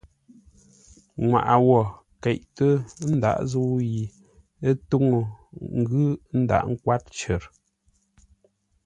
Nŋwaʼa 1.21 1.55
wó 1.67 1.79
keʼtə́ 2.21 2.71
ndǎghʼ 3.15 3.39
zə̂u 3.49 3.71
yi 3.91 4.03
túŋə́ 4.89 5.21
ngʉ́ 5.79 6.05
ndǎghʼ 6.41 6.73
kwár 6.83 7.01
cər. 7.17 7.41